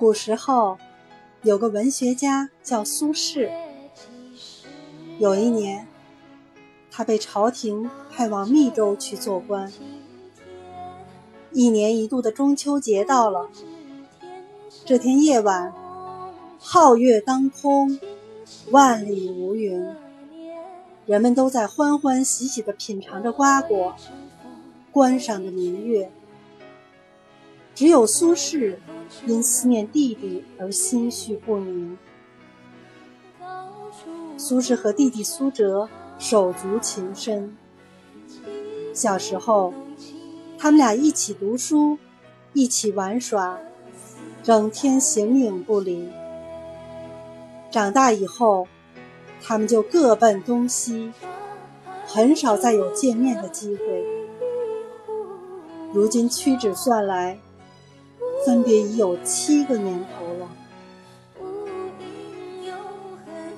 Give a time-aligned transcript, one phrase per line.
[0.00, 0.78] 古时候，
[1.42, 3.50] 有个文学家叫苏轼。
[5.18, 5.86] 有一年，
[6.90, 9.70] 他被朝廷派往密州去做官。
[11.52, 13.50] 一年一度的中秋节到了，
[14.86, 15.70] 这天夜晚，
[16.58, 18.00] 皓月当空，
[18.70, 19.86] 万里无云，
[21.04, 23.94] 人们都在欢欢喜喜地品尝着瓜果，
[24.90, 26.10] 观赏着明月。
[27.80, 28.76] 只有苏轼
[29.24, 31.96] 因思念弟弟而心绪不宁。
[34.36, 35.88] 苏轼和弟弟苏辙
[36.18, 37.56] 手足情深，
[38.92, 39.72] 小时候
[40.58, 41.96] 他们俩一起读书，
[42.52, 43.58] 一起玩耍，
[44.42, 46.10] 整天形影不离。
[47.70, 48.68] 长大以后，
[49.42, 51.14] 他们就各奔东西，
[52.04, 54.04] 很少再有见面的机会。
[55.94, 57.40] 如今屈指算来，
[58.44, 60.48] 分别已有七个年头了。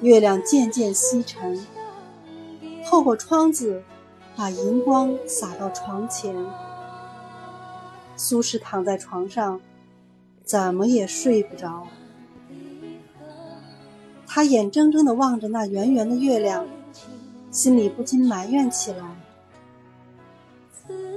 [0.01, 1.65] 月亮渐渐西沉，
[2.85, 3.83] 透过窗子，
[4.37, 6.35] 把银光洒到床前。
[8.17, 9.61] 苏轼躺在床上，
[10.45, 11.87] 怎么也睡不着。
[14.27, 16.67] 他眼睁睁地望着那圆圆的月亮，
[17.51, 19.05] 心里不禁埋怨起来：“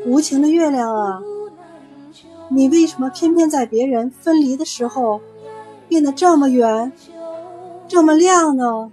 [0.05, 1.21] 无情的月亮啊！”
[2.49, 5.19] 你为什么偏偏在别人分离的时候，
[5.87, 6.91] 变得这么圆，
[7.87, 8.91] 这么亮呢？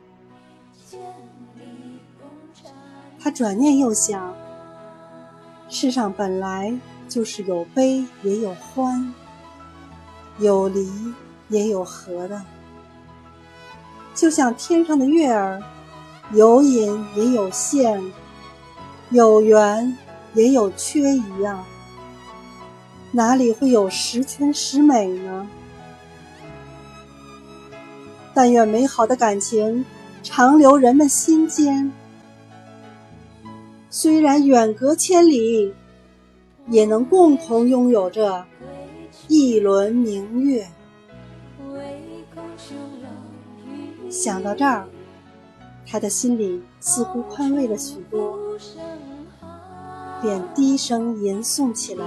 [3.21, 4.35] 他转念又想，
[5.69, 6.75] 世上本来
[7.09, 9.15] 就是有悲也有欢，
[10.39, 10.91] 有离
[11.49, 12.43] 也有合的，
[14.15, 15.63] 就像天上的月儿，
[16.33, 18.03] 有隐也有现，
[19.11, 19.97] 有圆
[20.35, 21.65] 也有缺一样。
[23.15, 25.47] 哪里会有十全十美呢？
[28.33, 29.85] 但愿美好的感情
[30.23, 31.93] 长留人们心间。
[33.91, 35.75] 虽然远隔千里，
[36.69, 38.47] 也能共同拥有着
[39.29, 40.67] 一轮明月。
[44.09, 44.89] 想到这儿，
[45.87, 48.39] 他的心里似乎宽慰了许多，
[50.23, 52.07] 便低声吟诵起来。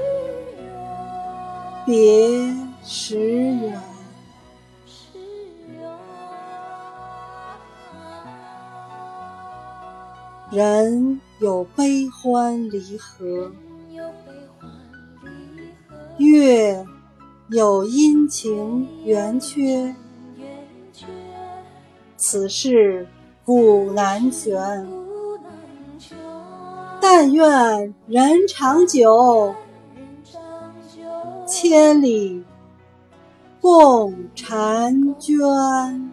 [1.83, 3.81] 别时圆，
[10.51, 13.51] 人有悲欢离合，
[16.17, 16.85] 月
[17.49, 19.95] 有阴晴圆缺，
[22.15, 23.07] 此事
[23.43, 24.87] 古难全。
[27.01, 29.55] 但愿人长久。
[31.51, 32.41] 千里
[33.59, 36.11] 共婵娟。